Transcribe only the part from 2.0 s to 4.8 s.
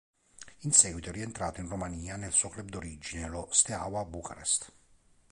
nel suo club d'origine, lo Steaua Bucarest.